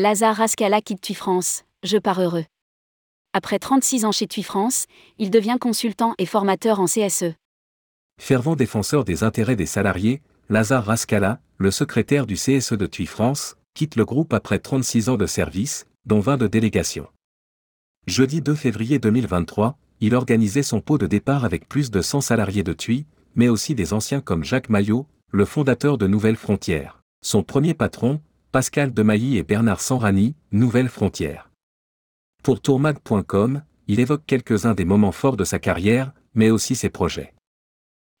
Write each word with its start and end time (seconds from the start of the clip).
Lazare 0.00 0.36
Rascala 0.36 0.80
quitte 0.80 1.00
TUI 1.00 1.14
France, 1.14 1.64
je 1.82 1.98
pars 1.98 2.20
heureux. 2.20 2.44
Après 3.32 3.58
36 3.58 4.04
ans 4.04 4.12
chez 4.12 4.28
TUI 4.28 4.44
France, 4.44 4.86
il 5.18 5.28
devient 5.28 5.56
consultant 5.60 6.14
et 6.18 6.24
formateur 6.24 6.78
en 6.78 6.84
CSE. 6.84 7.34
Fervent 8.20 8.54
défenseur 8.54 9.04
des 9.04 9.24
intérêts 9.24 9.56
des 9.56 9.66
salariés, 9.66 10.22
Lazare 10.50 10.84
Rascala, 10.84 11.40
le 11.56 11.72
secrétaire 11.72 12.26
du 12.26 12.36
CSE 12.36 12.74
de 12.74 12.86
TUI 12.86 13.06
France, 13.06 13.56
quitte 13.74 13.96
le 13.96 14.04
groupe 14.04 14.32
après 14.34 14.60
36 14.60 15.08
ans 15.08 15.16
de 15.16 15.26
service, 15.26 15.88
dont 16.06 16.20
20 16.20 16.36
de 16.36 16.46
délégation. 16.46 17.08
Jeudi 18.06 18.40
2 18.40 18.54
février 18.54 19.00
2023, 19.00 19.76
il 20.00 20.14
organisait 20.14 20.62
son 20.62 20.80
pot 20.80 20.98
de 20.98 21.08
départ 21.08 21.44
avec 21.44 21.68
plus 21.68 21.90
de 21.90 22.02
100 22.02 22.20
salariés 22.20 22.62
de 22.62 22.72
TUI, 22.72 23.04
mais 23.34 23.48
aussi 23.48 23.74
des 23.74 23.92
anciens 23.92 24.20
comme 24.20 24.44
Jacques 24.44 24.68
Maillot, 24.68 25.08
le 25.32 25.44
fondateur 25.44 25.98
de 25.98 26.06
Nouvelles 26.06 26.36
Frontières. 26.36 27.00
Son 27.20 27.42
premier 27.42 27.74
patron, 27.74 28.20
Pascal 28.50 28.94
Demailly 28.94 29.36
et 29.36 29.42
Bernard 29.42 29.82
Sanrani, 29.82 30.34
Nouvelles 30.52 30.88
Frontières. 30.88 31.50
Pour 32.42 32.62
tourmag.com, 32.62 33.62
il 33.88 34.00
évoque 34.00 34.22
quelques-uns 34.26 34.72
des 34.72 34.86
moments 34.86 35.12
forts 35.12 35.36
de 35.36 35.44
sa 35.44 35.58
carrière, 35.58 36.12
mais 36.34 36.48
aussi 36.48 36.74
ses 36.74 36.88
projets. 36.88 37.34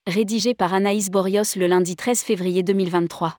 Rédigé 0.06 0.52
par 0.52 0.74
Anaïs 0.74 1.10
Borios 1.10 1.56
le 1.56 1.66
lundi 1.66 1.96
13 1.96 2.20
février 2.20 2.62
2023. 2.62 3.36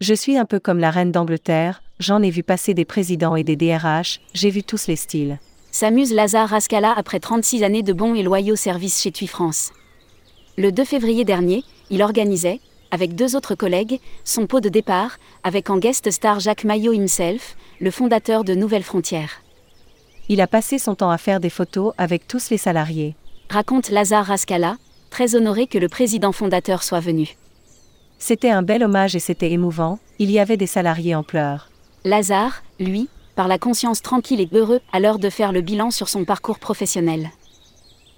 Je 0.00 0.14
suis 0.14 0.36
un 0.36 0.44
peu 0.44 0.58
comme 0.58 0.80
la 0.80 0.90
reine 0.90 1.12
d'Angleterre, 1.12 1.84
j'en 2.00 2.20
ai 2.20 2.30
vu 2.30 2.42
passer 2.42 2.74
des 2.74 2.84
présidents 2.84 3.36
et 3.36 3.44
des 3.44 3.54
DRH, 3.54 4.20
j'ai 4.34 4.50
vu 4.50 4.64
tous 4.64 4.88
les 4.88 4.96
styles. 4.96 5.38
S'amuse 5.70 6.12
Lazare 6.12 6.48
Rascala 6.48 6.92
après 6.96 7.20
36 7.20 7.62
années 7.62 7.84
de 7.84 7.92
bons 7.92 8.16
et 8.16 8.24
loyaux 8.24 8.56
services 8.56 9.00
chez 9.00 9.12
TUI 9.12 9.28
France. 9.28 9.72
Le 10.58 10.72
2 10.72 10.86
février 10.86 11.26
dernier, 11.26 11.64
il 11.90 12.02
organisait, 12.02 12.60
avec 12.90 13.14
deux 13.14 13.36
autres 13.36 13.54
collègues, 13.54 14.00
son 14.24 14.46
pot 14.46 14.60
de 14.60 14.70
départ, 14.70 15.18
avec 15.44 15.68
en 15.68 15.76
guest 15.76 16.10
star 16.10 16.40
Jacques 16.40 16.64
Maillot 16.64 16.94
himself, 16.94 17.56
le 17.78 17.90
fondateur 17.90 18.42
de 18.42 18.54
Nouvelles 18.54 18.82
Frontières. 18.82 19.42
Il 20.30 20.40
a 20.40 20.46
passé 20.46 20.78
son 20.78 20.94
temps 20.94 21.10
à 21.10 21.18
faire 21.18 21.40
des 21.40 21.50
photos 21.50 21.92
avec 21.98 22.26
tous 22.26 22.48
les 22.48 22.56
salariés. 22.56 23.16
Raconte 23.50 23.90
Lazare 23.90 24.24
Rascala, 24.24 24.78
très 25.10 25.34
honoré 25.34 25.66
que 25.66 25.76
le 25.76 25.88
président 25.88 26.32
fondateur 26.32 26.82
soit 26.82 27.00
venu. 27.00 27.36
C'était 28.18 28.48
un 28.48 28.62
bel 28.62 28.82
hommage 28.82 29.14
et 29.14 29.20
c'était 29.20 29.52
émouvant, 29.52 29.98
il 30.18 30.30
y 30.30 30.38
avait 30.38 30.56
des 30.56 30.66
salariés 30.66 31.14
en 31.14 31.22
pleurs. 31.22 31.70
Lazare, 32.04 32.62
lui, 32.80 33.10
par 33.34 33.46
la 33.46 33.58
conscience 33.58 34.00
tranquille 34.00 34.40
et 34.40 34.48
heureux 34.52 34.80
à 34.90 35.00
l'heure 35.00 35.18
de 35.18 35.28
faire 35.28 35.52
le 35.52 35.60
bilan 35.60 35.90
sur 35.90 36.08
son 36.08 36.24
parcours 36.24 36.58
professionnel. 36.58 37.28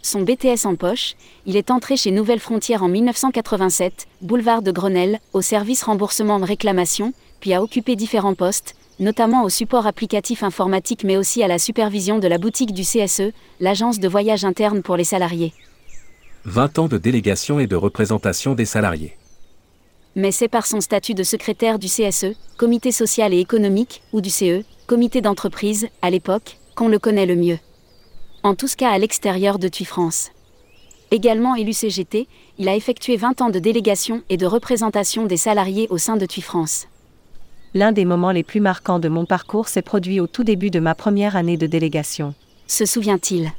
Son 0.02 0.22
BTS 0.22 0.64
en 0.64 0.74
poche, 0.74 1.14
il 1.46 1.56
est 1.56 1.70
entré 1.70 1.96
chez 1.96 2.10
Nouvelles 2.10 2.40
Frontières 2.40 2.82
en 2.82 2.88
1987, 2.88 4.06
boulevard 4.22 4.62
de 4.62 4.70
Grenelle, 4.70 5.18
au 5.32 5.42
service 5.42 5.82
remboursement 5.82 6.38
de 6.38 6.44
réclamation, 6.44 7.12
puis 7.40 7.52
a 7.52 7.62
occupé 7.62 7.96
différents 7.96 8.34
postes, 8.34 8.74
notamment 9.00 9.44
au 9.44 9.48
support 9.48 9.86
applicatif 9.86 10.42
informatique 10.42 11.04
mais 11.04 11.16
aussi 11.16 11.42
à 11.42 11.48
la 11.48 11.58
supervision 11.58 12.18
de 12.18 12.28
la 12.28 12.38
boutique 12.38 12.72
du 12.72 12.82
CSE, 12.82 13.32
l'agence 13.60 13.98
de 13.98 14.08
voyage 14.08 14.44
interne 14.44 14.82
pour 14.82 14.96
les 14.96 15.04
salariés. 15.04 15.52
20 16.44 16.78
ans 16.78 16.88
de 16.88 16.98
délégation 16.98 17.60
et 17.60 17.66
de 17.66 17.76
représentation 17.76 18.54
des 18.54 18.64
salariés 18.64 19.16
mais 20.18 20.32
c'est 20.32 20.48
par 20.48 20.66
son 20.66 20.80
statut 20.80 21.14
de 21.14 21.22
secrétaire 21.22 21.78
du 21.78 21.86
CSE, 21.86 22.34
Comité 22.56 22.90
social 22.90 23.32
et 23.32 23.38
économique, 23.38 24.02
ou 24.12 24.20
du 24.20 24.30
CE, 24.30 24.64
Comité 24.88 25.20
d'entreprise, 25.20 25.86
à 26.02 26.10
l'époque, 26.10 26.58
qu'on 26.74 26.88
le 26.88 26.98
connaît 26.98 27.24
le 27.24 27.36
mieux. 27.36 27.58
En 28.48 28.54
tout 28.54 28.66
cas 28.78 28.88
à 28.88 28.96
l'extérieur 28.96 29.58
de 29.58 29.68
TUI 29.68 29.84
France. 29.84 30.30
Également 31.10 31.54
élu 31.54 31.74
CGT, 31.74 32.28
il 32.56 32.66
a 32.70 32.76
effectué 32.76 33.18
20 33.18 33.42
ans 33.42 33.50
de 33.50 33.58
délégation 33.58 34.22
et 34.30 34.38
de 34.38 34.46
représentation 34.46 35.26
des 35.26 35.36
salariés 35.36 35.86
au 35.90 35.98
sein 35.98 36.16
de 36.16 36.24
TUI 36.24 36.40
France. 36.40 36.86
L'un 37.74 37.92
des 37.92 38.06
moments 38.06 38.32
les 38.32 38.44
plus 38.44 38.60
marquants 38.60 39.00
de 39.00 39.10
mon 39.10 39.26
parcours 39.26 39.68
s'est 39.68 39.82
produit 39.82 40.18
au 40.18 40.26
tout 40.26 40.44
début 40.44 40.70
de 40.70 40.80
ma 40.80 40.94
première 40.94 41.36
année 41.36 41.58
de 41.58 41.66
délégation. 41.66 42.34
Se 42.66 42.86
souvient-il? 42.86 43.52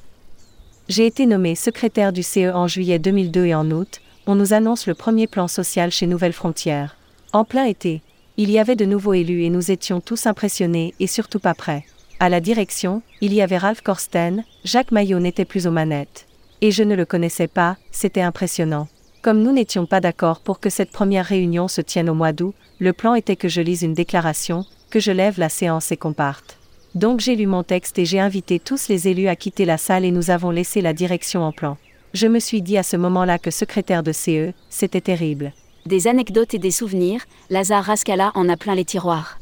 J'ai 0.88 1.06
été 1.06 1.28
nommé 1.28 1.54
secrétaire 1.54 2.12
du 2.12 2.24
CE 2.24 2.52
en 2.52 2.68
juillet 2.68 2.98
2002 2.98 3.46
et 3.46 3.54
en 3.54 3.70
août, 3.70 4.02
on 4.26 4.34
nous 4.34 4.54
annonce 4.54 4.88
le 4.88 4.96
premier 4.96 5.28
plan 5.28 5.48
social 5.48 5.92
chez 5.92 6.08
Nouvelles 6.08 6.34
Frontières. 6.34 6.98
En 7.32 7.44
plein 7.44 7.66
été, 7.66 8.02
il 8.38 8.50
y 8.50 8.58
avait 8.58 8.76
de 8.76 8.86
nouveaux 8.86 9.14
élus 9.14 9.44
et 9.44 9.52
nous 9.52 9.70
étions 9.70 10.02
tous 10.02 10.26
impressionnés 10.26 10.96
et 11.00 11.06
surtout 11.06 11.40
pas 11.40 11.54
prêts. 11.54 11.86
À 12.22 12.28
la 12.28 12.42
direction, 12.42 13.02
il 13.22 13.34
y 13.34 13.42
avait 13.42 13.58
Ralph 13.58 13.80
Korsten, 13.80 14.44
Jacques 14.66 14.92
Maillot 14.92 15.20
n'était 15.20 15.46
plus 15.46 15.68
aux 15.68 15.72
manettes. 15.72 16.28
Et 16.60 16.70
je 16.70 16.84
ne 16.84 16.94
le 16.94 17.06
connaissais 17.06 17.48
pas, 17.48 17.78
c'était 17.92 18.20
impressionnant. 18.22 18.90
Comme 19.22 19.42
nous 19.42 19.54
n'étions 19.54 19.86
pas 19.86 20.02
d'accord 20.02 20.42
pour 20.42 20.60
que 20.60 20.70
cette 20.70 20.92
première 20.92 21.26
réunion 21.26 21.70
se 21.70 21.80
tienne 21.80 22.10
au 22.10 22.14
mois 22.14 22.34
d'août, 22.34 22.54
le 22.80 22.92
plan 22.92 23.14
était 23.14 23.38
que 23.38 23.48
je 23.48 23.62
lise 23.62 23.84
une 23.84 23.94
déclaration, 23.94 24.66
que 24.90 25.00
je 25.00 25.14
lève 25.14 25.40
la 25.40 25.48
séance 25.48 25.94
et 25.94 25.98
qu'on 25.98 26.12
parte. 26.12 26.58
Donc 26.94 27.22
j'ai 27.22 27.38
lu 27.38 27.46
mon 27.46 27.64
texte 27.64 27.98
et 28.00 28.06
j'ai 28.06 28.20
invité 28.20 28.60
tous 28.60 28.90
les 28.90 29.08
élus 29.08 29.30
à 29.30 29.38
quitter 29.38 29.64
la 29.64 29.78
salle 29.78 30.04
et 30.04 30.12
nous 30.12 30.30
avons 30.30 30.52
laissé 30.52 30.82
la 30.82 30.92
direction 30.92 31.44
en 31.44 31.54
plan. 31.54 31.78
Je 32.14 32.28
me 32.28 32.40
suis 32.40 32.62
dit 32.62 32.78
à 32.78 32.84
ce 32.84 32.98
moment-là 32.98 33.40
que 33.40 33.52
secrétaire 33.52 34.04
de 34.04 34.12
CE, 34.12 34.52
c'était 34.70 35.00
terrible. 35.00 35.54
Des 35.86 36.08
anecdotes 36.08 36.54
et 36.54 36.60
des 36.60 36.72
souvenirs, 36.72 37.22
Lazare 37.50 37.86
Rascala 37.86 38.34
en 38.36 38.50
a 38.50 38.58
plein 38.58 38.76
les 38.76 38.84
tiroirs. 38.84 39.40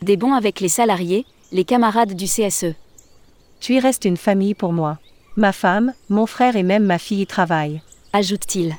Des 0.00 0.16
bons 0.16 0.32
avec 0.32 0.58
les 0.58 0.68
salariés, 0.68 1.26
les 1.52 1.64
camarades 1.64 2.14
du 2.14 2.24
CSE. 2.24 2.74
Tu 3.60 3.74
y 3.74 3.80
restes 3.80 4.04
une 4.04 4.16
famille 4.16 4.54
pour 4.54 4.72
moi. 4.72 4.98
Ma 5.36 5.52
femme, 5.52 5.92
mon 6.08 6.26
frère 6.26 6.56
et 6.56 6.62
même 6.62 6.84
ma 6.84 6.98
fille 6.98 7.22
y 7.22 7.26
travaillent. 7.26 7.80
Ajoute-t-il. 8.12 8.74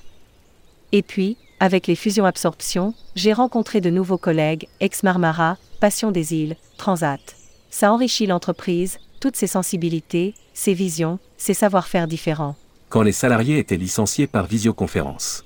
Et 0.92 1.02
puis, 1.02 1.38
avec 1.60 1.88
les 1.88 1.96
fusions-absorptions, 1.96 2.94
j'ai 3.16 3.32
rencontré 3.34 3.80
de 3.80 3.90
nouveaux 3.90 4.18
collègues, 4.18 4.68
ex-Marmara, 4.82 5.58
Passion 5.80 6.12
des 6.12 6.34
îles, 6.34 6.58
Transat. 6.78 7.36
Ça 7.70 7.92
enrichit 7.92 8.28
l'entreprise, 8.28 9.00
toutes 9.20 9.38
ses 9.38 9.48
sensibilités, 9.48 10.34
ses 10.54 10.74
visions, 10.74 11.20
ses 11.38 11.54
savoir-faire 11.54 12.08
différents 12.08 12.56
quand 12.94 13.02
les 13.02 13.12
salariés 13.12 13.58
étaient 13.58 13.76
licenciés 13.76 14.28
par 14.28 14.46
visioconférence. 14.46 15.46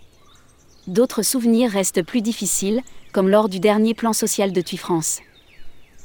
D'autres 0.87 1.21
souvenirs 1.21 1.71
restent 1.71 2.03
plus 2.03 2.19
difficiles, 2.19 2.81
comme 3.13 3.29
lors 3.29 3.47
du 3.47 3.61
dernier 3.61 3.93
plan 3.93 4.11
social 4.11 4.51
de 4.51 4.59
TUI 4.59 4.75
France. 4.75 5.21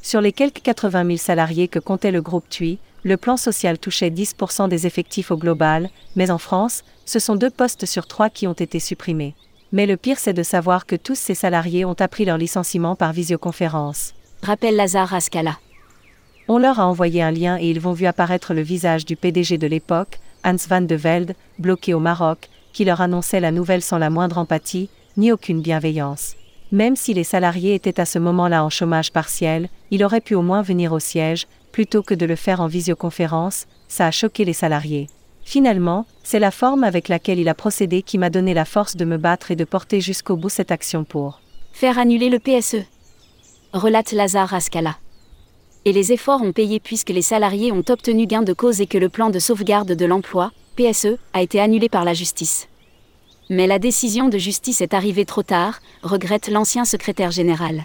Sur 0.02 0.20
les 0.20 0.32
quelques 0.32 0.62
80 0.62 1.06
000 1.06 1.16
salariés 1.16 1.68
que 1.68 1.78
comptait 1.78 2.10
le 2.10 2.20
groupe 2.20 2.48
TUI, 2.48 2.78
le 3.04 3.16
plan 3.16 3.36
social 3.36 3.78
touchait 3.78 4.10
10% 4.10 4.68
des 4.68 4.84
effectifs 4.86 5.30
au 5.30 5.36
global, 5.36 5.90
mais 6.16 6.32
en 6.32 6.38
France, 6.38 6.82
ce 7.06 7.20
sont 7.20 7.36
deux 7.36 7.50
postes 7.50 7.86
sur 7.86 8.08
trois 8.08 8.28
qui 8.28 8.48
ont 8.48 8.52
été 8.52 8.80
supprimés. 8.80 9.34
Mais 9.70 9.86
le 9.86 9.96
pire 9.96 10.18
c'est 10.18 10.32
de 10.32 10.42
savoir 10.42 10.86
que 10.86 10.96
tous 10.96 11.14
ces 11.14 11.36
salariés 11.36 11.84
ont 11.84 11.96
appris 12.00 12.24
leur 12.24 12.36
licenciement 12.36 12.96
par 12.96 13.12
visioconférence. 13.12 14.12
Rappelle 14.42 14.74
Lazare 14.74 15.14
Ascala. 15.14 15.58
On 16.48 16.58
leur 16.58 16.80
a 16.80 16.86
envoyé 16.86 17.22
un 17.22 17.30
lien 17.30 17.56
et 17.60 17.70
ils 17.70 17.80
vont 17.80 17.92
vu 17.92 18.06
apparaître 18.06 18.54
le 18.54 18.62
visage 18.62 19.04
du 19.04 19.14
PDG 19.14 19.56
de 19.56 19.68
l'époque, 19.68 20.18
Hans 20.44 20.56
van 20.68 20.80
de 20.80 20.96
Velde, 20.96 21.34
bloqué 21.60 21.94
au 21.94 22.00
Maroc, 22.00 22.48
qui 22.72 22.84
leur 22.84 23.00
annonçait 23.00 23.38
la 23.38 23.52
nouvelle 23.52 23.82
sans 23.82 23.98
la 23.98 24.10
moindre 24.10 24.38
empathie, 24.38 24.90
ni 25.16 25.30
aucune 25.30 25.62
bienveillance. 25.62 26.34
Même 26.72 26.96
si 26.96 27.12
les 27.12 27.24
salariés 27.24 27.74
étaient 27.74 28.00
à 28.00 28.06
ce 28.06 28.18
moment-là 28.18 28.64
en 28.64 28.70
chômage 28.70 29.12
partiel, 29.12 29.68
il 29.90 30.02
aurait 30.04 30.22
pu 30.22 30.34
au 30.34 30.42
moins 30.42 30.62
venir 30.62 30.92
au 30.92 30.98
siège, 30.98 31.46
plutôt 31.70 32.02
que 32.02 32.14
de 32.14 32.26
le 32.26 32.34
faire 32.34 32.60
en 32.60 32.66
visioconférence, 32.66 33.66
ça 33.88 34.06
a 34.06 34.10
choqué 34.10 34.44
les 34.44 34.54
salariés. 34.54 35.08
Finalement, 35.44 36.06
c'est 36.22 36.38
la 36.38 36.50
forme 36.50 36.82
avec 36.82 37.08
laquelle 37.08 37.38
il 37.38 37.48
a 37.48 37.54
procédé 37.54 38.02
qui 38.02 38.16
m'a 38.16 38.30
donné 38.30 38.54
la 38.54 38.64
force 38.64 38.96
de 38.96 39.04
me 39.04 39.18
battre 39.18 39.50
et 39.50 39.56
de 39.56 39.64
porter 39.64 40.00
jusqu'au 40.00 40.36
bout 40.36 40.48
cette 40.48 40.70
action 40.70 41.04
pour 41.04 41.40
faire 41.72 41.98
annuler 41.98 42.30
le 42.30 42.38
PSE. 42.38 42.84
Relate 43.72 44.12
Lazare 44.12 44.54
Ascala 44.54 44.96
et 45.84 45.92
les 45.92 46.12
efforts 46.12 46.42
ont 46.42 46.52
payé 46.52 46.80
puisque 46.80 47.10
les 47.10 47.22
salariés 47.22 47.72
ont 47.72 47.84
obtenu 47.88 48.26
gain 48.26 48.42
de 48.42 48.52
cause 48.52 48.80
et 48.80 48.86
que 48.86 48.98
le 48.98 49.08
plan 49.08 49.30
de 49.30 49.38
sauvegarde 49.38 49.92
de 49.92 50.06
l'emploi, 50.06 50.52
PSE, 50.76 51.18
a 51.32 51.42
été 51.42 51.60
annulé 51.60 51.88
par 51.88 52.04
la 52.04 52.14
justice. 52.14 52.68
Mais 53.54 53.66
la 53.66 53.78
décision 53.78 54.30
de 54.30 54.38
justice 54.38 54.80
est 54.80 54.94
arrivée 54.94 55.26
trop 55.26 55.42
tard, 55.42 55.80
regrette 56.02 56.48
l'ancien 56.48 56.86
secrétaire 56.86 57.30
général. 57.30 57.84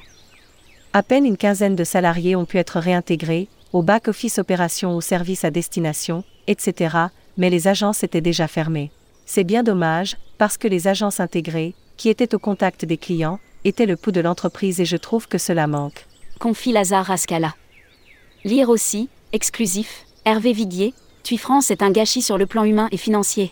À 0.94 1.04
peine 1.04 1.26
une 1.26 1.36
quinzaine 1.36 1.76
de 1.76 1.84
salariés 1.84 2.38
ont 2.38 2.46
pu 2.46 2.58
être 2.58 2.80
réintégrés, 2.80 3.50
au 3.74 3.82
back-office 3.82 4.40
opération 4.40 4.96
au 4.96 5.02
service 5.02 5.44
à 5.44 5.52
destination, 5.52 6.24
etc., 6.48 6.96
mais 7.36 7.50
les 7.50 7.68
agences 7.68 8.06
étaient 8.06 8.22
déjà 8.22 8.48
fermées. 8.48 8.92
C'est 9.26 9.44
bien 9.44 9.62
dommage, 9.62 10.16
parce 10.38 10.56
que 10.56 10.70
les 10.70 10.88
agences 10.88 11.20
intégrées, 11.20 11.76
qui 11.98 12.08
étaient 12.08 12.34
au 12.34 12.40
contact 12.40 12.86
des 12.86 12.98
clients, 12.98 13.42
étaient 13.66 13.86
le 13.86 13.98
pouls 13.98 14.14
de 14.14 14.22
l'entreprise 14.22 14.80
et 14.80 14.86
je 14.86 14.96
trouve 14.96 15.28
que 15.28 15.38
cela 15.38 15.68
manque. 15.68 16.06
Confie 16.40 16.72
Lazare 16.72 17.12
Ascala. 17.12 17.56
Lire 18.46 18.70
aussi, 18.70 19.10
exclusif, 19.34 20.06
Hervé 20.24 20.54
Viguier, 20.54 20.94
TUI 21.24 21.38
France 21.38 21.72
est 21.72 21.84
un 21.84 21.92
gâchis 21.92 22.22
sur 22.22 22.38
le 22.38 22.46
plan 22.46 22.64
humain 22.64 22.88
et 22.94 22.98
financier. 22.98 23.52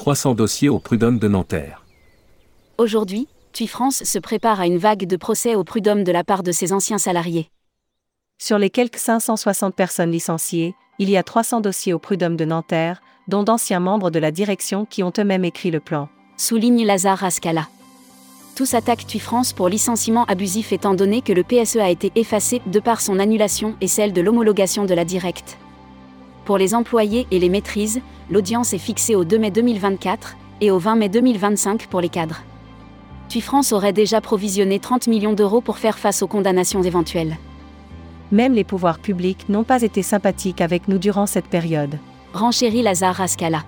300 0.00 0.34
dossiers 0.34 0.70
au 0.70 0.78
prud'homme 0.78 1.18
de 1.18 1.28
Nanterre. 1.28 1.84
Aujourd'hui, 2.78 3.28
TUI 3.52 3.66
France 3.66 4.02
se 4.02 4.18
prépare 4.18 4.58
à 4.58 4.66
une 4.66 4.78
vague 4.78 5.04
de 5.04 5.16
procès 5.16 5.56
au 5.56 5.62
prud'homme 5.62 6.04
de 6.04 6.10
la 6.10 6.24
part 6.24 6.42
de 6.42 6.52
ses 6.52 6.72
anciens 6.72 6.96
salariés. 6.96 7.50
Sur 8.38 8.56
les 8.56 8.70
quelques 8.70 8.96
560 8.96 9.74
personnes 9.74 10.10
licenciées, 10.10 10.74
il 10.98 11.10
y 11.10 11.18
a 11.18 11.22
300 11.22 11.60
dossiers 11.60 11.92
au 11.92 11.98
prud'homme 11.98 12.38
de 12.38 12.46
Nanterre, 12.46 13.02
dont 13.28 13.42
d'anciens 13.42 13.78
membres 13.78 14.10
de 14.10 14.18
la 14.18 14.30
direction 14.30 14.86
qui 14.86 15.02
ont 15.02 15.12
eux-mêmes 15.18 15.44
écrit 15.44 15.70
le 15.70 15.80
plan. 15.80 16.08
Souligne 16.38 16.86
Lazare 16.86 17.22
Ascala. 17.22 17.68
Tous 18.56 18.72
attaquent 18.72 19.06
TUI 19.06 19.20
France 19.20 19.52
pour 19.52 19.68
licenciement 19.68 20.24
abusif 20.24 20.72
étant 20.72 20.94
donné 20.94 21.20
que 21.20 21.34
le 21.34 21.44
PSE 21.44 21.76
a 21.76 21.90
été 21.90 22.10
effacé 22.14 22.62
de 22.64 22.80
par 22.80 23.02
son 23.02 23.18
annulation 23.18 23.76
et 23.82 23.86
celle 23.86 24.14
de 24.14 24.22
l'homologation 24.22 24.86
de 24.86 24.94
la 24.94 25.04
directe. 25.04 25.58
Pour 26.50 26.58
les 26.58 26.74
employés 26.74 27.28
et 27.30 27.38
les 27.38 27.48
maîtrises, 27.48 28.00
l'audience 28.28 28.74
est 28.74 28.78
fixée 28.78 29.14
au 29.14 29.22
2 29.22 29.38
mai 29.38 29.52
2024 29.52 30.36
et 30.60 30.72
au 30.72 30.80
20 30.80 30.96
mai 30.96 31.08
2025 31.08 31.86
pour 31.86 32.00
les 32.00 32.08
cadres. 32.08 32.42
TUI 33.28 33.40
France 33.40 33.72
aurait 33.72 33.92
déjà 33.92 34.20
provisionné 34.20 34.80
30 34.80 35.06
millions 35.06 35.32
d'euros 35.32 35.60
pour 35.60 35.78
faire 35.78 35.96
face 35.96 36.22
aux 36.22 36.26
condamnations 36.26 36.82
éventuelles. 36.82 37.36
Même 38.32 38.52
les 38.52 38.64
pouvoirs 38.64 38.98
publics 38.98 39.48
n'ont 39.48 39.62
pas 39.62 39.82
été 39.82 40.02
sympathiques 40.02 40.60
avec 40.60 40.88
nous 40.88 40.98
durant 40.98 41.26
cette 41.26 41.46
période. 41.46 42.00
Renchérit 42.32 42.82
Lazare 42.82 43.14
Rascala. 43.14 43.62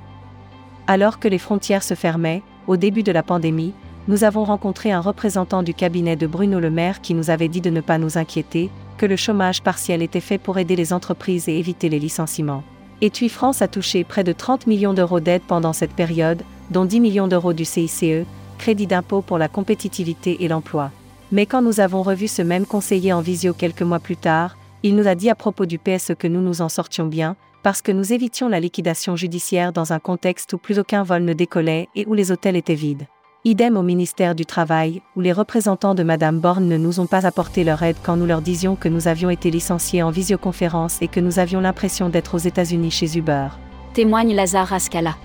Alors 0.88 1.20
que 1.20 1.28
les 1.28 1.38
frontières 1.38 1.84
se 1.84 1.94
fermaient, 1.94 2.42
au 2.66 2.76
début 2.76 3.04
de 3.04 3.12
la 3.12 3.22
pandémie, 3.22 3.74
nous 4.08 4.24
avons 4.24 4.42
rencontré 4.42 4.90
un 4.90 4.98
représentant 4.98 5.62
du 5.62 5.72
cabinet 5.72 6.16
de 6.16 6.26
Bruno 6.26 6.58
Le 6.58 6.70
Maire 6.72 7.00
qui 7.00 7.14
nous 7.14 7.30
avait 7.30 7.46
dit 7.46 7.60
de 7.60 7.70
ne 7.70 7.80
pas 7.80 7.98
nous 7.98 8.18
inquiéter, 8.18 8.70
que 8.98 9.06
le 9.06 9.14
chômage 9.14 9.62
partiel 9.62 10.02
était 10.02 10.18
fait 10.18 10.38
pour 10.38 10.58
aider 10.58 10.74
les 10.74 10.92
entreprises 10.92 11.48
et 11.48 11.56
éviter 11.60 11.88
les 11.88 12.00
licenciements. 12.00 12.64
Et 13.04 13.10
TUI 13.10 13.28
France 13.28 13.62
a 13.62 13.68
touché 13.68 14.04
près 14.04 14.22
de 14.22 14.32
30 14.32 14.68
millions 14.68 14.94
d'euros 14.94 15.18
d'aide 15.18 15.42
pendant 15.42 15.72
cette 15.72 15.92
période, 15.92 16.42
dont 16.70 16.84
10 16.84 17.00
millions 17.00 17.26
d'euros 17.26 17.52
du 17.52 17.64
CICE, 17.64 18.24
crédit 18.58 18.86
d'impôt 18.86 19.22
pour 19.22 19.38
la 19.38 19.48
compétitivité 19.48 20.44
et 20.44 20.48
l'emploi. 20.48 20.92
Mais 21.32 21.44
quand 21.44 21.62
nous 21.62 21.80
avons 21.80 22.02
revu 22.02 22.28
ce 22.28 22.42
même 22.42 22.64
conseiller 22.64 23.12
en 23.12 23.20
visio 23.20 23.54
quelques 23.54 23.82
mois 23.82 23.98
plus 23.98 24.16
tard, 24.16 24.56
il 24.84 24.94
nous 24.94 25.08
a 25.08 25.16
dit 25.16 25.30
à 25.30 25.34
propos 25.34 25.66
du 25.66 25.80
PSE 25.80 26.14
que 26.16 26.28
nous 26.28 26.40
nous 26.40 26.62
en 26.62 26.68
sortions 26.68 27.06
bien, 27.06 27.34
parce 27.64 27.82
que 27.82 27.90
nous 27.90 28.12
évitions 28.12 28.48
la 28.48 28.60
liquidation 28.60 29.16
judiciaire 29.16 29.72
dans 29.72 29.92
un 29.92 29.98
contexte 29.98 30.52
où 30.52 30.58
plus 30.58 30.78
aucun 30.78 31.02
vol 31.02 31.24
ne 31.24 31.32
décollait 31.32 31.88
et 31.96 32.06
où 32.06 32.14
les 32.14 32.30
hôtels 32.30 32.56
étaient 32.56 32.76
vides. 32.76 33.06
Idem 33.44 33.76
au 33.76 33.82
ministère 33.82 34.36
du 34.36 34.46
Travail, 34.46 35.02
où 35.16 35.20
les 35.20 35.32
représentants 35.32 35.96
de 35.96 36.04
Madame 36.04 36.38
Borne 36.38 36.68
ne 36.68 36.76
nous 36.76 37.00
ont 37.00 37.08
pas 37.08 37.26
apporté 37.26 37.64
leur 37.64 37.82
aide 37.82 37.96
quand 38.00 38.16
nous 38.16 38.24
leur 38.24 38.40
disions 38.40 38.76
que 38.76 38.88
nous 38.88 39.08
avions 39.08 39.30
été 39.30 39.50
licenciés 39.50 40.04
en 40.04 40.10
visioconférence 40.10 41.02
et 41.02 41.08
que 41.08 41.18
nous 41.18 41.40
avions 41.40 41.60
l'impression 41.60 42.08
d'être 42.08 42.36
aux 42.36 42.38
États-Unis 42.38 42.92
chez 42.92 43.18
Uber. 43.18 43.48
Témoigne 43.94 44.32
Lazare 44.32 44.72
Ascala. 44.72 45.16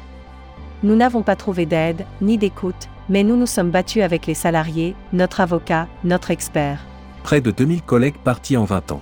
Nous 0.82 0.96
n'avons 0.96 1.22
pas 1.22 1.36
trouvé 1.36 1.68
d'aide, 1.68 2.08
ni 2.20 2.40
d'écoute, 2.40 2.90
mais 3.08 3.24
nous 3.24 3.38
nous 3.38 3.46
sommes 3.46 3.70
battus 3.70 4.02
avec 4.02 4.26
les 4.26 4.34
salariés, 4.34 4.96
notre 5.14 5.40
avocat, 5.40 5.88
notre 6.04 6.32
expert. 6.32 6.84
Près 7.22 7.40
de 7.40 7.52
2000 7.52 7.84
collègues 7.84 8.18
partis 8.18 8.58
en 8.58 8.64
20 8.64 8.94
ans. 8.94 9.02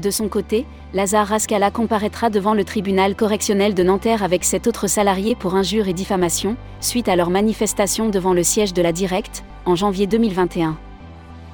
De 0.00 0.10
son 0.10 0.28
côté, 0.28 0.64
Lazare 0.94 1.26
Rascala 1.26 1.70
comparaîtra 1.70 2.30
devant 2.30 2.54
le 2.54 2.64
tribunal 2.64 3.14
correctionnel 3.14 3.74
de 3.74 3.82
Nanterre 3.82 4.22
avec 4.22 4.44
sept 4.44 4.66
autres 4.66 4.86
salariés 4.86 5.34
pour 5.34 5.56
injure 5.56 5.88
et 5.88 5.92
diffamation, 5.92 6.56
suite 6.80 7.06
à 7.06 7.16
leur 7.16 7.28
manifestation 7.28 8.08
devant 8.08 8.32
le 8.32 8.42
siège 8.42 8.72
de 8.72 8.80
la 8.80 8.92
Directe, 8.92 9.44
en 9.66 9.76
janvier 9.76 10.06
2021. 10.06 10.78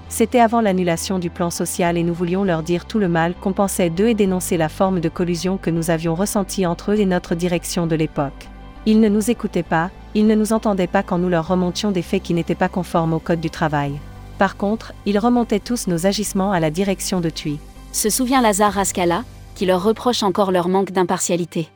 C'était 0.09 0.39
avant 0.39 0.61
l'annulation 0.61 1.19
du 1.19 1.29
plan 1.29 1.51
social 1.51 1.97
et 1.97 2.05
nous 2.05 2.15
voulions 2.15 2.45
leur 2.45 2.63
dire 2.63 2.85
tout 2.85 3.01
le 3.01 3.09
mal 3.09 3.35
qu'on 3.35 3.53
pensait 3.53 3.91
d'eux 3.91 4.09
et 4.09 4.15
dénoncer 4.15 4.57
la 4.57 4.69
forme 4.69 5.01
de 5.01 5.09
collusion 5.09 5.57
que 5.57 5.71
nous 5.71 5.91
avions 5.91 6.15
ressentie 6.15 6.67
entre 6.67 6.93
eux 6.93 7.01
et 7.01 7.07
notre 7.07 7.35
direction 7.35 7.89
de 7.89 7.97
l'époque. 7.97 8.47
Ils 8.85 9.01
ne 9.01 9.09
nous 9.09 9.29
écoutaient 9.29 9.65
pas, 9.65 9.91
ils 10.15 10.29
ne 10.29 10.37
nous 10.37 10.53
entendaient 10.53 10.87
pas 10.87 11.03
quand 11.03 11.19
nous 11.19 11.29
leur 11.29 11.49
remontions 11.49 11.91
des 11.91 12.03
faits 12.03 12.23
qui 12.23 12.35
n'étaient 12.35 12.55
pas 12.55 12.69
conformes 12.69 13.15
au 13.15 13.19
Code 13.19 13.41
du 13.41 13.51
travail. 13.51 13.99
Par 14.39 14.57
contre, 14.57 14.93
ils 15.05 15.19
remontaient 15.19 15.59
tous 15.59 15.89
nos 15.89 16.07
agissements 16.07 16.53
à 16.53 16.61
la 16.61 16.71
direction 16.71 17.21
de 17.21 17.29
TUI 17.29 17.59
se 17.97 18.11
souvient 18.11 18.43
Lazare 18.43 18.75
Rascala, 18.75 19.25
qui 19.55 19.65
leur 19.65 19.83
reproche 19.83 20.23
encore 20.23 20.53
leur 20.53 20.69
manque 20.69 20.91
d'impartialité. 20.91 21.69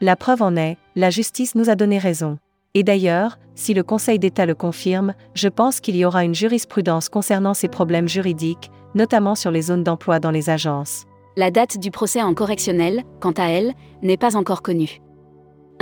La 0.00 0.14
preuve 0.14 0.42
en 0.42 0.54
est, 0.54 0.76
la 0.94 1.10
justice 1.10 1.56
nous 1.56 1.70
a 1.70 1.74
donné 1.74 1.98
raison. 1.98 2.38
Et 2.74 2.84
d'ailleurs, 2.84 3.38
si 3.56 3.74
le 3.74 3.82
Conseil 3.82 4.18
d'État 4.18 4.46
le 4.46 4.54
confirme, 4.54 5.14
je 5.34 5.48
pense 5.48 5.80
qu'il 5.80 5.96
y 5.96 6.04
aura 6.04 6.24
une 6.24 6.34
jurisprudence 6.34 7.08
concernant 7.08 7.54
ces 7.54 7.68
problèmes 7.68 8.08
juridiques, 8.08 8.70
notamment 8.94 9.34
sur 9.34 9.50
les 9.50 9.62
zones 9.62 9.82
d'emploi 9.82 10.20
dans 10.20 10.30
les 10.30 10.50
agences. 10.50 11.04
La 11.36 11.50
date 11.50 11.78
du 11.78 11.90
procès 11.90 12.22
en 12.22 12.32
correctionnel, 12.32 13.02
quant 13.18 13.32
à 13.32 13.46
elle, 13.46 13.74
n'est 14.02 14.16
pas 14.16 14.36
encore 14.36 14.62
connue. 14.62 15.00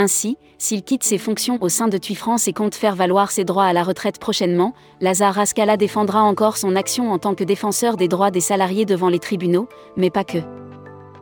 Ainsi, 0.02 0.36
s'il 0.58 0.82
quitte 0.82 1.04
ses 1.04 1.16
fonctions 1.16 1.58
au 1.60 1.68
sein 1.68 1.86
de 1.86 1.96
TUI 1.96 2.16
France 2.16 2.48
et 2.48 2.52
compte 2.52 2.74
faire 2.74 2.96
valoir 2.96 3.30
ses 3.30 3.44
droits 3.44 3.66
à 3.66 3.72
la 3.72 3.84
retraite 3.84 4.18
prochainement, 4.18 4.74
Lazare 5.00 5.34
Rascala 5.34 5.76
défendra 5.76 6.22
encore 6.22 6.56
son 6.56 6.74
action 6.74 7.12
en 7.12 7.20
tant 7.20 7.36
que 7.36 7.44
défenseur 7.44 7.96
des 7.96 8.08
droits 8.08 8.32
des 8.32 8.40
salariés 8.40 8.84
devant 8.84 9.08
les 9.08 9.20
tribunaux, 9.20 9.68
mais 9.96 10.10
pas 10.10 10.24
que. 10.24 10.38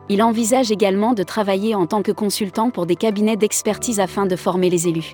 Il 0.09 0.23
envisage 0.23 0.71
également 0.71 1.13
de 1.13 1.21
travailler 1.21 1.75
en 1.75 1.85
tant 1.85 2.01
que 2.01 2.11
consultant 2.11 2.71
pour 2.71 2.87
des 2.87 2.95
cabinets 2.95 3.37
d'expertise 3.37 3.99
afin 3.99 4.25
de 4.25 4.35
former 4.35 4.71
les 4.71 4.87
élus. 4.87 5.13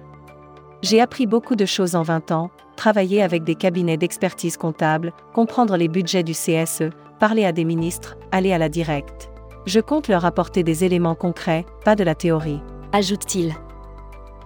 J'ai 0.81 1.02
appris 1.02 1.28
beaucoup 1.28 1.58
de 1.58 1.66
choses 1.66 1.98
en 1.98 2.04
20 2.04 2.31
ans, 2.31 2.52
travailler 2.78 3.22
avec 3.22 3.44
des 3.44 3.56
cabinets 3.56 3.98
d'expertise 3.98 4.56
comptable, 4.56 5.12
comprendre 5.34 5.75
les 5.75 5.90
budgets 5.90 6.24
du 6.24 6.31
CSE, 6.31 6.92
parler 7.19 7.44
à 7.44 7.52
des 7.52 7.66
ministres, 7.66 8.16
aller 8.31 8.54
à 8.54 8.60
la 8.60 8.69
directe. 8.69 9.30
Je 9.66 9.81
compte 9.81 10.08
leur 10.08 10.24
apporter 10.24 10.64
des 10.64 10.86
éléments 10.86 11.16
concrets, 11.16 11.66
pas 11.84 11.98
de 11.98 12.06
la 12.06 12.16
théorie 12.16 12.62
ajoute-t-il. 12.92 13.56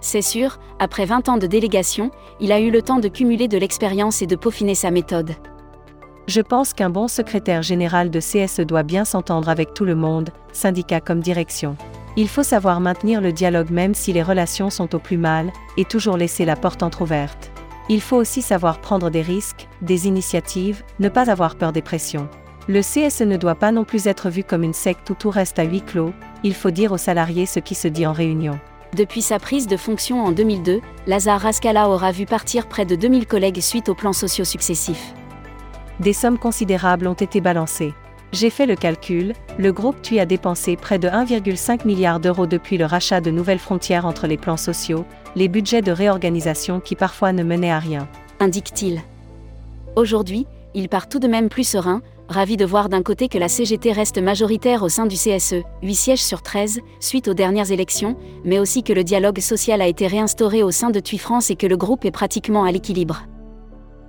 C'est 0.00 0.22
sûr, 0.22 0.58
après 0.78 1.04
20 1.04 1.28
ans 1.28 1.36
de 1.38 1.46
délégation, 1.46 2.10
il 2.40 2.50
a 2.50 2.60
eu 2.60 2.70
le 2.70 2.82
temps 2.82 2.98
de 2.98 3.08
cumuler 3.08 3.46
de 3.46 3.56
l'expérience 3.58 4.20
et 4.20 4.26
de 4.26 4.36
peaufiner 4.36 4.74
sa 4.74 4.90
méthode. 4.90 5.30
Je 6.26 6.40
pense 6.40 6.72
qu'un 6.72 6.90
bon 6.90 7.08
secrétaire 7.08 7.62
général 7.62 8.10
de 8.10 8.20
CSE 8.20 8.60
doit 8.60 8.82
bien 8.82 9.04
s'entendre 9.04 9.48
avec 9.48 9.74
tout 9.74 9.84
le 9.84 9.94
monde, 9.94 10.30
syndicat 10.52 11.00
comme 11.00 11.20
direction. 11.20 11.76
Il 12.16 12.28
faut 12.28 12.42
savoir 12.42 12.80
maintenir 12.80 13.20
le 13.20 13.32
dialogue 13.32 13.70
même 13.70 13.94
si 13.94 14.12
les 14.12 14.22
relations 14.22 14.70
sont 14.70 14.94
au 14.94 14.98
plus 14.98 15.16
mal, 15.16 15.52
et 15.76 15.84
toujours 15.84 16.16
laisser 16.16 16.44
la 16.44 16.56
porte 16.56 16.82
entr'ouverte. 16.82 17.50
Il 17.88 18.00
faut 18.00 18.16
aussi 18.16 18.42
savoir 18.42 18.80
prendre 18.80 19.10
des 19.10 19.22
risques, 19.22 19.68
des 19.80 20.06
initiatives, 20.06 20.82
ne 21.00 21.08
pas 21.08 21.30
avoir 21.30 21.56
peur 21.56 21.72
des 21.72 21.82
pressions. 21.82 22.28
Le 22.68 22.80
CSE 22.80 23.22
ne 23.22 23.36
doit 23.36 23.56
pas 23.56 23.72
non 23.72 23.82
plus 23.82 24.06
être 24.06 24.30
vu 24.30 24.44
comme 24.44 24.62
une 24.62 24.72
secte 24.72 25.10
où 25.10 25.14
tout 25.14 25.30
reste 25.30 25.58
à 25.58 25.64
huis 25.64 25.82
clos, 25.82 26.12
il 26.44 26.54
faut 26.54 26.70
dire 26.70 26.92
aux 26.92 26.98
salariés 26.98 27.46
ce 27.46 27.58
qui 27.58 27.74
se 27.74 27.88
dit 27.88 28.06
en 28.06 28.12
réunion. 28.12 28.58
Depuis 28.96 29.22
sa 29.22 29.40
prise 29.40 29.66
de 29.66 29.76
fonction 29.76 30.22
en 30.22 30.30
2002, 30.30 30.80
Lazare 31.08 31.40
Rascala 31.40 31.88
aura 31.88 32.12
vu 32.12 32.24
partir 32.24 32.68
près 32.68 32.84
de 32.84 32.94
2000 32.94 33.26
collègues 33.26 33.60
suite 33.60 33.88
aux 33.88 33.94
plans 33.94 34.12
sociaux 34.12 34.44
successifs. 34.44 35.12
Des 35.98 36.12
sommes 36.12 36.38
considérables 36.38 37.08
ont 37.08 37.14
été 37.14 37.40
balancées. 37.40 37.94
J'ai 38.32 38.50
fait 38.50 38.66
le 38.66 38.76
calcul, 38.76 39.32
le 39.58 39.72
groupe 39.72 40.00
TUI 40.00 40.20
a 40.20 40.26
dépensé 40.26 40.76
près 40.76 40.98
de 40.98 41.08
1,5 41.08 41.84
milliard 41.86 42.20
d'euros 42.20 42.46
depuis 42.46 42.78
le 42.78 42.84
rachat 42.84 43.20
de 43.20 43.30
nouvelles 43.30 43.58
frontières 43.58 44.06
entre 44.06 44.26
les 44.26 44.38
plans 44.38 44.56
sociaux, 44.56 45.04
les 45.34 45.48
budgets 45.48 45.82
de 45.82 45.92
réorganisation 45.92 46.78
qui 46.78 46.94
parfois 46.94 47.32
ne 47.32 47.42
menaient 47.42 47.72
à 47.72 47.78
rien. 47.78 48.08
Indique-t-il. 48.40 49.02
Aujourd'hui, 49.96 50.46
il 50.74 50.88
part 50.88 51.08
tout 51.08 51.18
de 51.18 51.28
même 51.28 51.48
plus 51.48 51.68
serein, 51.68 52.00
ravi 52.32 52.56
de 52.56 52.64
voir 52.64 52.88
d'un 52.88 53.02
côté 53.02 53.28
que 53.28 53.38
la 53.38 53.48
CGT 53.48 53.92
reste 53.92 54.18
majoritaire 54.18 54.82
au 54.82 54.88
sein 54.88 55.06
du 55.06 55.14
CSE, 55.14 55.62
8 55.82 55.94
sièges 55.94 56.22
sur 56.22 56.42
13, 56.42 56.80
suite 56.98 57.28
aux 57.28 57.34
dernières 57.34 57.70
élections, 57.70 58.16
mais 58.44 58.58
aussi 58.58 58.82
que 58.82 58.92
le 58.92 59.04
dialogue 59.04 59.38
social 59.38 59.80
a 59.80 59.86
été 59.86 60.08
réinstauré 60.08 60.64
au 60.64 60.72
sein 60.72 60.90
de 60.90 60.98
TUI 60.98 61.18
France 61.18 61.50
et 61.50 61.56
que 61.56 61.68
le 61.68 61.76
groupe 61.76 62.04
est 62.04 62.10
pratiquement 62.10 62.64
à 62.64 62.72
l'équilibre. 62.72 63.22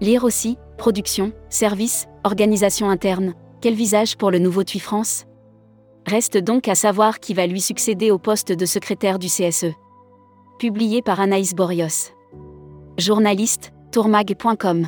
Lire 0.02 0.24
aussi, 0.24 0.58
production, 0.78 1.32
service, 1.50 2.08
organisation 2.24 2.90
interne, 2.90 3.36
quel 3.62 3.76
visage 3.76 4.18
pour 4.18 4.32
le 4.32 4.40
nouveau 4.40 4.64
TUI 4.64 4.80
France? 4.80 5.26
Reste 6.08 6.38
donc 6.38 6.68
à 6.68 6.76
savoir 6.76 7.20
qui 7.20 7.34
va 7.34 7.46
lui 7.46 7.62
succéder 7.62 8.10
au 8.10 8.18
poste 8.18 8.52
de 8.52 8.66
secrétaire 8.66 9.20
du 9.20 9.28
CSE. 9.28 9.74
Publié 10.60 11.02
par 11.02 11.20
Anaïs 11.20 11.54
Borios. 11.54 12.12
Journaliste, 12.98 13.72
tourmag.com 13.92 14.88